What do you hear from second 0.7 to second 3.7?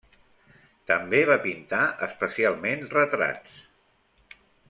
També va pintar, especialment retrats.